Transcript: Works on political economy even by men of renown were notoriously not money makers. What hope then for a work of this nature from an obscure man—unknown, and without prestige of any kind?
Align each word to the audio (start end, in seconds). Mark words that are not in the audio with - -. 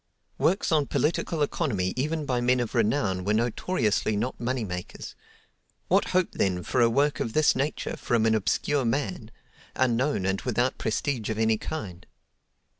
Works 0.39 0.71
on 0.71 0.87
political 0.87 1.43
economy 1.43 1.93
even 1.95 2.25
by 2.25 2.41
men 2.41 2.59
of 2.59 2.73
renown 2.73 3.23
were 3.23 3.35
notoriously 3.35 4.17
not 4.17 4.39
money 4.39 4.63
makers. 4.65 5.13
What 5.89 6.05
hope 6.05 6.31
then 6.31 6.63
for 6.63 6.81
a 6.81 6.89
work 6.89 7.19
of 7.19 7.33
this 7.33 7.55
nature 7.55 7.95
from 7.95 8.25
an 8.25 8.33
obscure 8.33 8.83
man—unknown, 8.83 10.25
and 10.25 10.41
without 10.41 10.79
prestige 10.79 11.29
of 11.29 11.37
any 11.37 11.59
kind? 11.59 12.07